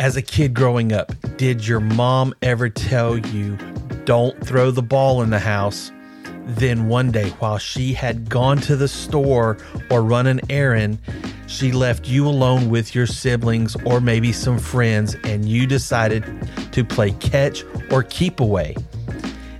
[0.00, 3.58] As a kid growing up, did your mom ever tell you,
[4.06, 5.92] don't throw the ball in the house?
[6.46, 9.58] Then one day, while she had gone to the store
[9.90, 11.00] or run an errand,
[11.46, 16.24] she left you alone with your siblings or maybe some friends, and you decided
[16.72, 18.74] to play catch or keep away.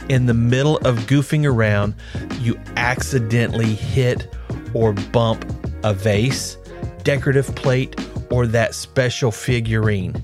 [0.09, 1.95] In the middle of goofing around,
[2.38, 4.34] you accidentally hit
[4.73, 5.45] or bump
[5.84, 6.57] a vase,
[7.02, 7.95] decorative plate,
[8.30, 10.15] or that special figurine.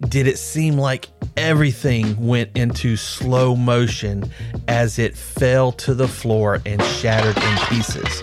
[0.00, 4.30] Did it seem like everything went into slow motion
[4.68, 8.22] as it fell to the floor and shattered in pieces?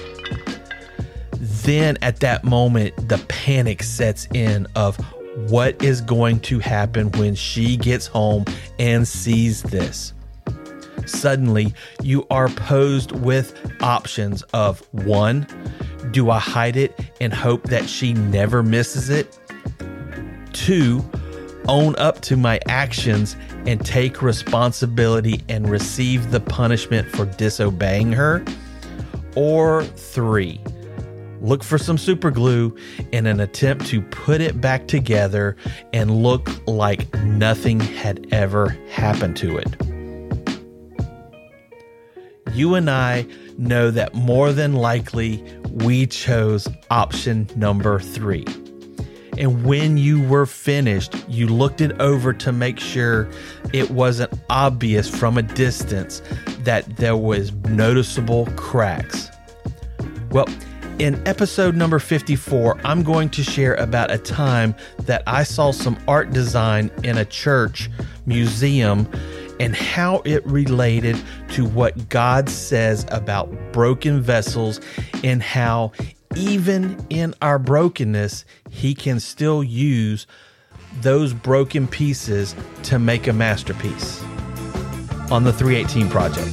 [1.65, 4.97] Then at that moment, the panic sets in of
[5.49, 8.45] what is going to happen when she gets home
[8.77, 10.13] and sees this.
[11.05, 15.47] Suddenly, you are posed with options of one,
[16.11, 19.39] do I hide it and hope that she never misses it?
[20.53, 21.03] Two,
[21.67, 28.43] own up to my actions and take responsibility and receive the punishment for disobeying her?
[29.35, 30.61] Or three,
[31.41, 32.75] look for some super glue
[33.11, 35.55] in an attempt to put it back together
[35.91, 39.75] and look like nothing had ever happened to it.
[42.53, 43.25] You and I
[43.57, 48.45] know that more than likely we chose option number three.
[49.37, 53.29] And when you were finished, you looked it over to make sure
[53.73, 56.21] it wasn't obvious from a distance
[56.59, 59.29] that there was noticeable cracks.
[60.29, 60.47] Well,
[60.99, 65.97] in episode number 54, I'm going to share about a time that I saw some
[66.07, 67.89] art design in a church
[68.27, 69.09] museum
[69.59, 74.79] and how it related to what God says about broken vessels
[75.23, 75.91] and how
[76.35, 80.27] even in our brokenness, He can still use
[81.01, 84.23] those broken pieces to make a masterpiece.
[85.31, 86.51] On the 318 Project.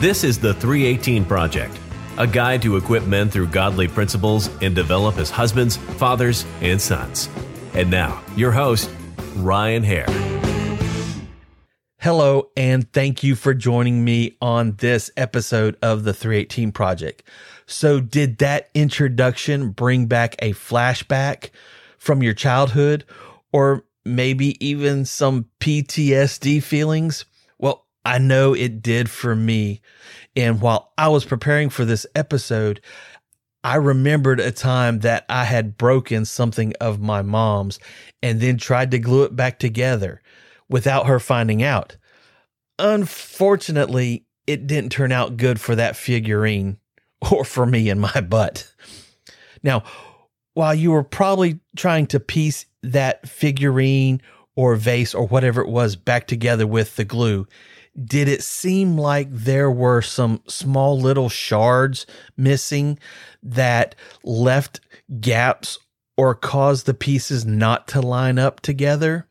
[0.00, 1.78] This is the 318 Project,
[2.16, 7.28] a guide to equip men through godly principles and develop as husbands, fathers, and sons.
[7.74, 8.90] And now, your host,
[9.36, 10.37] Ryan Hare.
[12.00, 17.24] Hello, and thank you for joining me on this episode of the 318 Project.
[17.66, 21.50] So, did that introduction bring back a flashback
[21.98, 23.04] from your childhood
[23.52, 27.24] or maybe even some PTSD feelings?
[27.58, 29.80] Well, I know it did for me.
[30.36, 32.80] And while I was preparing for this episode,
[33.64, 37.80] I remembered a time that I had broken something of my mom's
[38.22, 40.22] and then tried to glue it back together
[40.68, 41.96] without her finding out.
[42.78, 46.78] Unfortunately, it didn't turn out good for that figurine
[47.30, 48.72] or for me and my butt.
[49.62, 49.82] Now,
[50.54, 54.20] while you were probably trying to piece that figurine
[54.56, 57.46] or vase or whatever it was back together with the glue,
[58.04, 62.98] did it seem like there were some small little shards missing
[63.42, 64.80] that left
[65.20, 65.78] gaps
[66.16, 69.27] or caused the pieces not to line up together?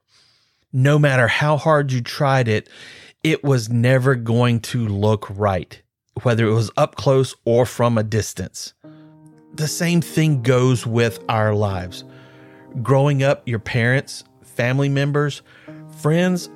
[0.74, 2.70] No matter how hard you tried it,
[3.24, 5.82] it was never going to look right,
[6.24, 8.74] whether it was up close or from a distance.
[9.54, 12.04] The same thing goes with our lives.
[12.84, 15.42] Growing up, your parents, family members,
[16.00, 16.50] friends,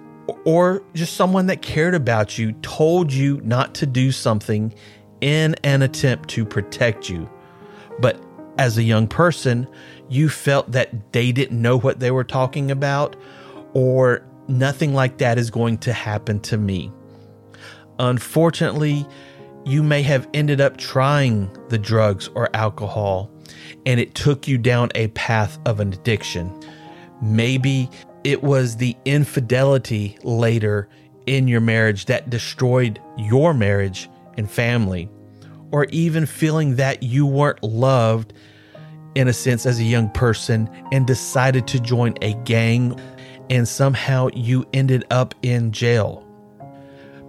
[0.45, 4.73] or just someone that cared about you told you not to do something
[5.19, 7.29] in an attempt to protect you.
[7.99, 8.21] But
[8.57, 9.67] as a young person,
[10.09, 13.15] you felt that they didn't know what they were talking about
[13.73, 16.91] or nothing like that is going to happen to me.
[17.99, 19.05] Unfortunately,
[19.65, 23.31] you may have ended up trying the drugs or alcohol
[23.85, 26.51] and it took you down a path of an addiction.
[27.21, 27.89] Maybe
[28.23, 30.87] it was the infidelity later
[31.25, 35.09] in your marriage that destroyed your marriage and family,
[35.71, 38.33] or even feeling that you weren't loved
[39.15, 42.99] in a sense as a young person and decided to join a gang
[43.51, 46.25] and somehow you ended up in jail.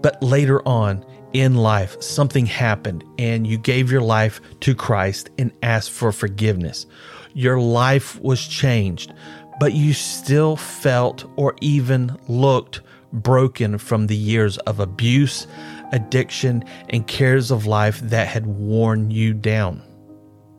[0.01, 5.53] But later on in life, something happened and you gave your life to Christ and
[5.63, 6.87] asked for forgiveness.
[7.35, 9.13] Your life was changed,
[9.59, 12.83] but you still felt or even looked
[13.13, 15.49] broken from the years of abuse,
[15.91, 19.83] addiction, and cares of life that had worn you down.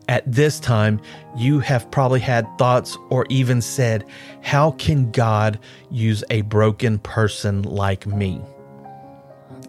[0.10, 1.00] At this time,
[1.36, 4.06] you have probably had thoughts or even said,
[4.42, 5.60] How can God
[5.90, 8.42] use a broken person like me?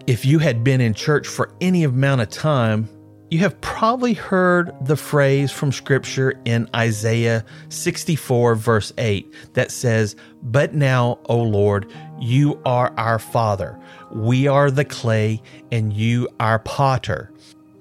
[0.06, 2.88] If you had been in church for any amount of time,
[3.30, 10.14] You have probably heard the phrase from scripture in Isaiah 64, verse 8, that says,
[10.42, 11.90] But now, O Lord,
[12.20, 13.76] you are our Father.
[14.12, 15.42] We are the clay,
[15.72, 17.32] and you are potter,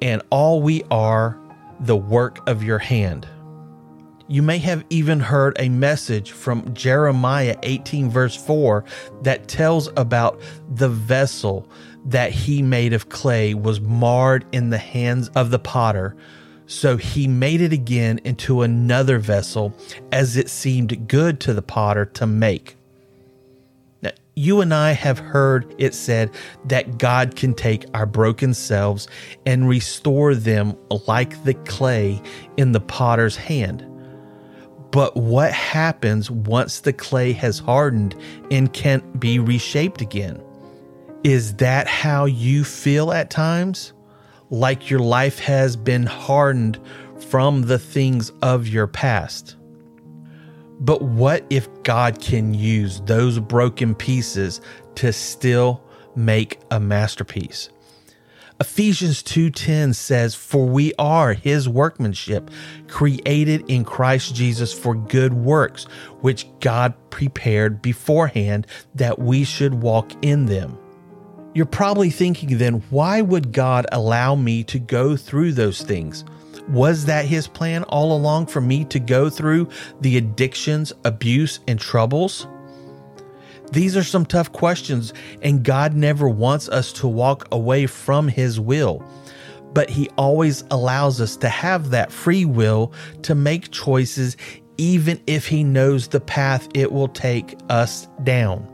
[0.02, 1.38] and all we are
[1.80, 3.28] the work of your hand.
[4.28, 8.86] You may have even heard a message from Jeremiah 18, verse 4,
[9.22, 11.70] that tells about the vessel
[12.06, 16.16] that he made of clay was marred in the hands of the potter.
[16.66, 19.74] So he made it again into another vessel
[20.12, 22.78] as it seemed good to the potter to make.
[24.36, 26.32] You and I have heard it said
[26.66, 29.08] that God can take our broken selves
[29.46, 30.76] and restore them
[31.08, 32.20] like the clay
[32.58, 33.86] in the potter's hand.
[34.90, 38.16] But what happens once the clay has hardened
[38.50, 40.42] and can't be reshaped again?
[41.24, 43.94] Is that how you feel at times?
[44.50, 46.80] Like your life has been hardened
[47.30, 49.56] from the things of your past?
[50.84, 54.60] But what if God can use those broken pieces
[54.96, 55.82] to still
[56.14, 57.70] make a masterpiece?
[58.60, 62.52] Ephesians 2:10 says, "For we are his workmanship,
[62.88, 65.86] created in Christ Jesus for good works,
[66.22, 70.78] which God prepared beforehand that we should walk in them."
[71.56, 76.26] You're probably thinking then, why would God allow me to go through those things?
[76.70, 79.70] Was that his plan all along for me to go through
[80.02, 82.48] the addictions, abuse, and troubles?
[83.74, 88.60] These are some tough questions, and God never wants us to walk away from His
[88.60, 89.04] will.
[89.74, 92.94] But He always allows us to have that free will
[93.24, 94.38] to make choices,
[94.78, 98.70] even if He knows the path it will take us down.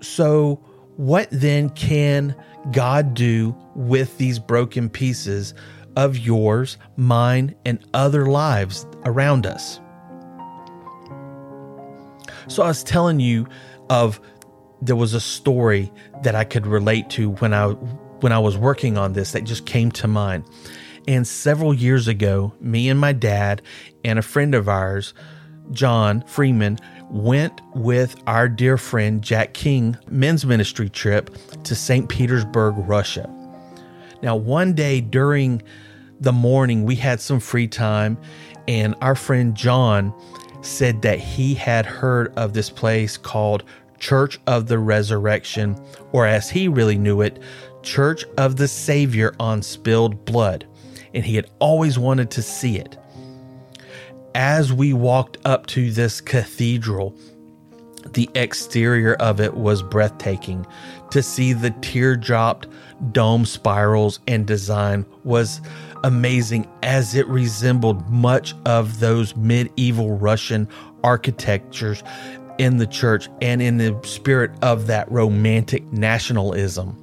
[0.00, 0.62] So,
[0.94, 2.36] what then can
[2.70, 5.54] God do with these broken pieces
[5.96, 9.80] of yours, mine, and other lives around us?
[12.48, 13.46] So I was telling you
[13.90, 14.20] of
[14.80, 15.92] there was a story
[16.22, 17.68] that I could relate to when I
[18.20, 20.44] when I was working on this that just came to mind.
[21.06, 23.62] And several years ago, me and my dad
[24.04, 25.14] and a friend of ours,
[25.70, 26.78] John Freeman,
[27.10, 31.30] went with our dear friend Jack King men's ministry trip
[31.62, 32.08] to St.
[32.08, 33.32] Petersburg, Russia.
[34.22, 35.62] Now, one day during
[36.20, 38.18] the morning, we had some free time,
[38.66, 40.12] and our friend John
[40.62, 43.64] said that he had heard of this place called
[43.98, 45.76] Church of the Resurrection,
[46.12, 47.40] or as he really knew it,
[47.82, 50.66] Church of the Savior on Spilled Blood,
[51.14, 52.98] and he had always wanted to see it.
[54.34, 57.14] As we walked up to this cathedral,
[58.14, 60.66] the exterior of it was breathtaking.
[61.10, 62.66] To see the teardropped
[63.12, 65.60] dome spirals and design was
[66.04, 70.68] amazing as it resembled much of those medieval Russian
[71.02, 72.02] architectures
[72.58, 77.00] in the church and in the spirit of that romantic nationalism.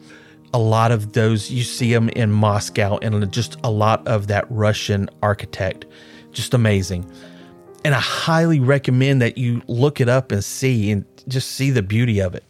[0.53, 4.45] A lot of those, you see them in Moscow and just a lot of that
[4.49, 5.85] Russian architect.
[6.31, 7.09] Just amazing.
[7.85, 11.83] And I highly recommend that you look it up and see and just see the
[11.83, 12.43] beauty of it.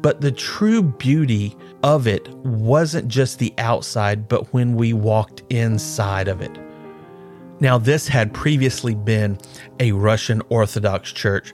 [0.00, 6.26] But the true beauty of it wasn't just the outside, but when we walked inside
[6.26, 6.58] of it.
[7.60, 9.36] Now, this had previously been
[9.78, 11.52] a Russian Orthodox church,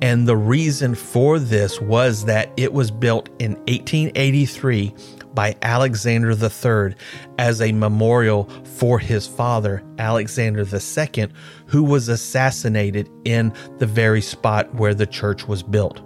[0.00, 4.94] and the reason for this was that it was built in 1883
[5.34, 6.94] by Alexander III
[7.38, 11.28] as a memorial for his father, Alexander II,
[11.66, 16.00] who was assassinated in the very spot where the church was built.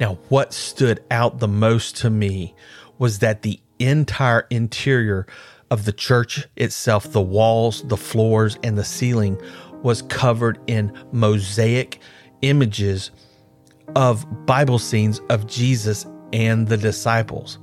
[0.00, 2.54] Now, what stood out the most to me
[2.98, 5.26] was that the entire interior
[5.70, 9.40] of the church itself, the walls, the floors, and the ceiling,
[9.82, 12.00] was covered in mosaic
[12.42, 13.10] images
[13.96, 17.58] of Bible scenes of Jesus and the disciples.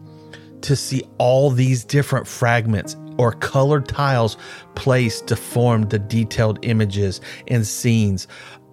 [0.61, 4.37] To see all these different fragments or colored tiles
[4.75, 8.27] placed to form the detailed images and scenes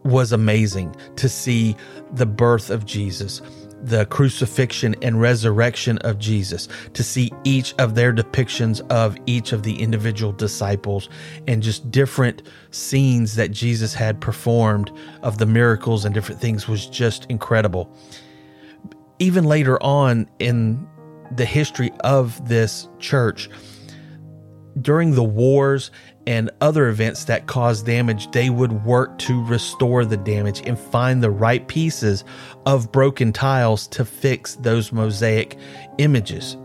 [0.05, 1.77] was amazing to see
[2.13, 3.43] the birth of Jesus,
[3.83, 9.65] the crucifixion and resurrection of Jesus, to see each of their depictions of each of
[9.65, 11.09] the individual disciples
[11.49, 16.87] and just different scenes that Jesus had performed of the miracles and different things was
[16.87, 17.93] just incredible.
[19.19, 20.87] Even later on in
[21.35, 23.51] the history of this church,
[24.81, 25.91] during the wars
[26.27, 31.23] and other events that caused damage, they would work to restore the damage and find
[31.23, 32.25] the right pieces
[32.67, 35.59] of broken tiles to fix those mosaic
[35.99, 36.57] images.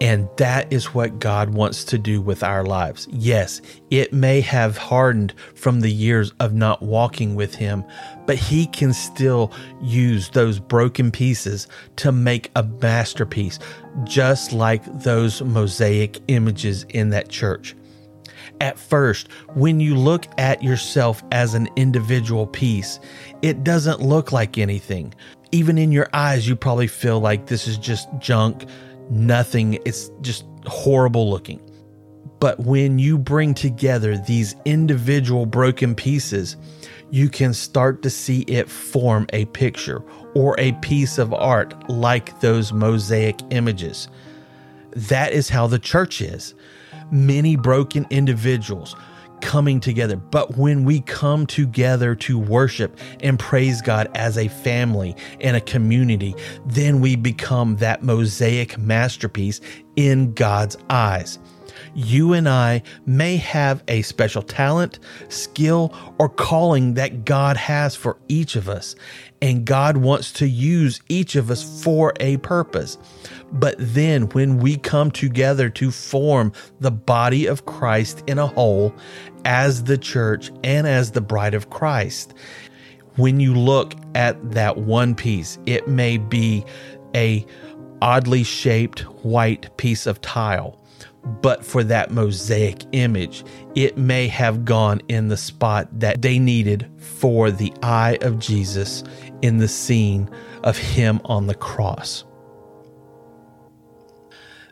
[0.00, 3.06] And that is what God wants to do with our lives.
[3.10, 3.60] Yes,
[3.90, 7.84] it may have hardened from the years of not walking with Him,
[8.26, 13.58] but He can still use those broken pieces to make a masterpiece,
[14.02, 17.76] just like those mosaic images in that church.
[18.60, 23.00] At first, when you look at yourself as an individual piece,
[23.42, 25.14] it doesn't look like anything.
[25.52, 28.64] Even in your eyes, you probably feel like this is just junk
[29.10, 29.74] nothing.
[29.84, 31.60] It's just horrible looking.
[32.40, 36.56] But when you bring together these individual broken pieces,
[37.10, 40.02] you can start to see it form a picture
[40.34, 44.08] or a piece of art like those mosaic images.
[44.90, 46.54] That is how the church is.
[47.10, 48.96] Many broken individuals
[49.40, 50.16] coming together.
[50.16, 55.60] But when we come together to worship and praise God as a family and a
[55.60, 56.34] community,
[56.66, 59.60] then we become that mosaic masterpiece
[59.96, 61.38] in God's eyes.
[61.94, 64.98] You and I may have a special talent,
[65.28, 68.96] skill, or calling that God has for each of us,
[69.40, 72.98] and God wants to use each of us for a purpose.
[73.52, 78.92] But then, when we come together to form the body of Christ in a whole,
[79.44, 82.34] as the church and as the bride of Christ,
[83.16, 86.64] when you look at that one piece, it may be
[87.14, 87.46] a
[88.02, 90.83] oddly shaped white piece of tile.
[91.24, 96.90] But for that mosaic image, it may have gone in the spot that they needed
[96.98, 99.04] for the eye of Jesus
[99.42, 100.30] in the scene
[100.62, 102.24] of him on the cross.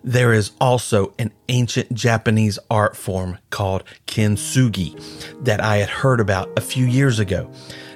[0.05, 6.51] There is also an ancient Japanese art form called kintsugi that I had heard about
[6.57, 7.51] a few years ago.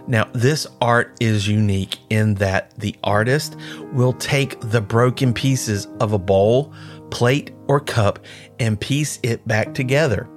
[0.09, 3.57] Now, this art is unique in that the artist
[3.93, 6.73] will take the broken pieces of a bowl,
[7.11, 8.19] plate, or cup
[8.59, 10.29] and piece it back together.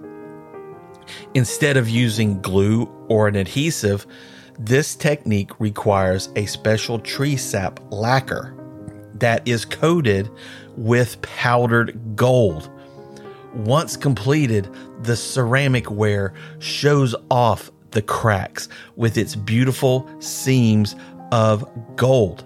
[1.34, 4.06] Instead of using glue or an adhesive,
[4.60, 8.54] this technique requires a special tree sap lacquer
[9.16, 10.30] that is coated
[10.76, 12.70] with powdered gold.
[13.54, 14.70] Once completed,
[15.02, 20.96] the ceramic ware shows off the cracks with its beautiful seams
[21.32, 22.44] of gold.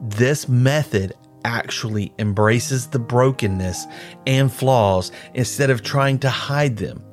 [0.00, 1.12] This method
[1.44, 3.86] actually embraces the brokenness
[4.26, 7.04] and flaws instead of trying to hide them.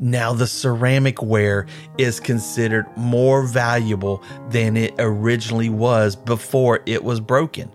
[0.00, 1.66] Now, the ceramic ware
[1.98, 7.70] is considered more valuable than it originally was before it was broken.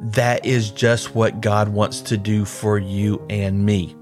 [0.00, 3.96] That is just what God wants to do for you and me.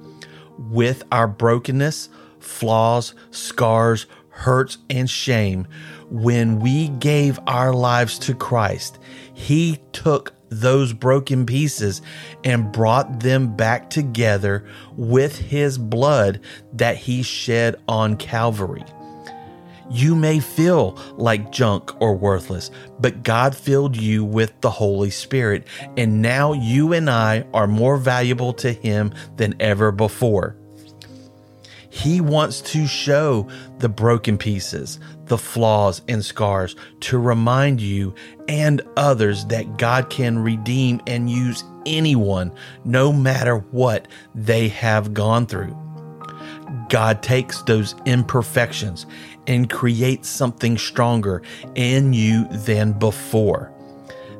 [0.58, 5.66] With our brokenness, flaws, scars, hurts, and shame,
[6.10, 8.98] when we gave our lives to Christ,
[9.34, 12.02] He took those broken pieces
[12.44, 14.66] and brought them back together
[14.96, 16.40] with his blood
[16.72, 18.84] that he shed on Calvary.
[19.92, 25.66] You may feel like junk or worthless, but God filled you with the Holy Spirit,
[25.96, 30.54] and now you and I are more valuable to Him than ever before.
[31.88, 35.00] He wants to show the broken pieces,
[35.30, 38.12] the flaws and scars to remind you
[38.48, 42.52] and others that God can redeem and use anyone,
[42.84, 45.76] no matter what they have gone through.
[46.88, 49.06] God takes those imperfections
[49.46, 51.42] and creates something stronger
[51.76, 53.72] in you than before.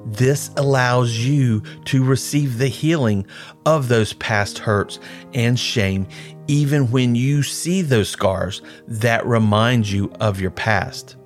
[0.07, 3.26] This allows you to receive the healing
[3.66, 4.99] of those past hurts
[5.35, 6.07] and shame,
[6.49, 11.16] even when you see those scars that remind you of your past.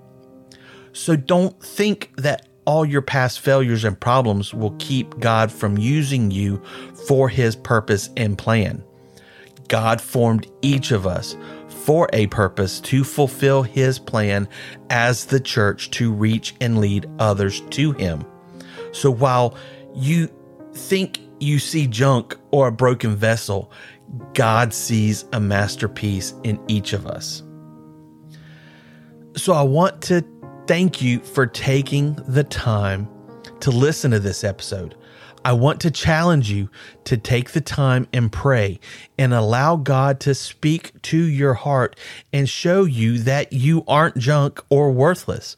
[0.93, 6.31] So don't think that all your past failures and problems will keep God from using
[6.31, 6.63] you
[7.07, 8.83] for his purpose and plan.
[9.69, 11.37] God formed each of us
[11.69, 14.49] for a purpose to fulfill his plan
[14.91, 18.25] as the church to reach and lead others to him.
[18.95, 19.57] So while
[19.95, 20.29] you
[20.73, 23.71] think you see junk or a broken vessel,
[24.35, 27.43] God sees a masterpiece in each of us.
[29.37, 30.25] So I want to
[30.67, 33.09] thank you for taking the time
[33.61, 34.95] to listen to this episode.
[35.45, 36.71] I want to challenge you
[37.05, 38.81] to take the time and pray
[39.19, 41.99] and allow God to speak to your heart
[42.33, 45.57] and show you that you aren't junk or worthless.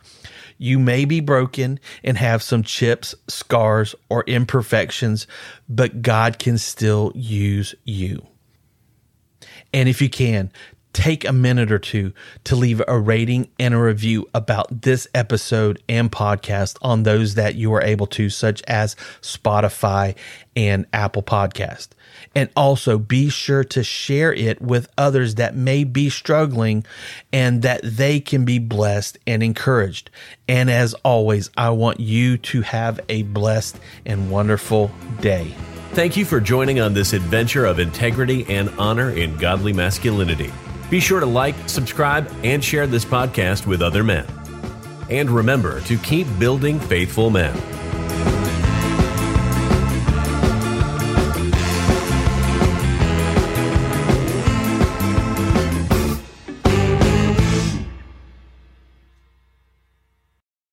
[0.59, 5.27] You may be broken and have some chips, scars, or imperfections,
[5.69, 8.27] but God can still use you.
[9.73, 10.51] And if you can,
[10.97, 12.11] take a minute or two
[12.45, 17.55] to leave a rating and a review about this episode and podcast on those that
[17.55, 20.15] you are able to, such as Spotify
[20.57, 21.89] and Apple Podcast.
[22.35, 26.87] And also be sure to share it with others that may be struggling
[27.31, 30.09] and that they can be blessed and encouraged.
[30.49, 35.55] And as always, I want you to have a blessed and wonderful day.
[35.91, 40.51] Thank you for joining on this adventure of integrity and honor in godly masculinity.
[40.91, 44.27] Be sure to like, subscribe, and share this podcast with other men.
[45.11, 47.55] And remember to keep building faithful men.